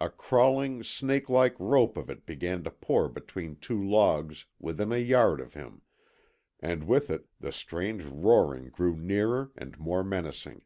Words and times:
A 0.00 0.08
crawling, 0.08 0.82
snake 0.82 1.28
like 1.28 1.54
rope 1.60 1.98
of 1.98 2.08
it 2.08 2.24
began 2.24 2.64
to 2.64 2.70
pour 2.70 3.06
between 3.06 3.56
two 3.56 3.84
logs 3.86 4.46
within 4.58 4.92
a 4.92 4.96
yard 4.96 5.42
of 5.42 5.52
him, 5.52 5.82
and 6.58 6.84
with 6.84 7.10
it 7.10 7.26
the 7.38 7.52
strange 7.52 8.02
roaring 8.04 8.70
grew 8.70 8.96
nearer 8.96 9.52
and 9.58 9.78
more 9.78 10.02
menacing. 10.02 10.62